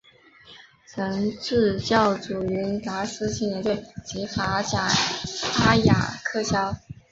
[0.87, 4.87] 曾执教祖云达斯青年队及法甲
[5.63, 6.73] 阿雅克肖。